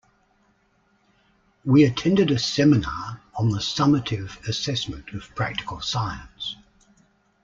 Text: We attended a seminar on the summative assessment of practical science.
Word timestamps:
We 1.63 1.83
attended 1.83 2.31
a 2.31 2.39
seminar 2.39 3.21
on 3.37 3.49
the 3.51 3.59
summative 3.59 4.43
assessment 4.47 5.13
of 5.13 5.35
practical 5.35 5.79
science. 5.79 6.55